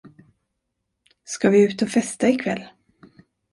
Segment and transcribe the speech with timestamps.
[1.23, 2.61] Ska vi ut och festa ikväll?